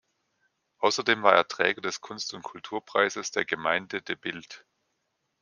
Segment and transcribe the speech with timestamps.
[0.79, 4.65] Außerdem war er Träger des Kunst- und Kulturpreises der Gemeinde De Bilt.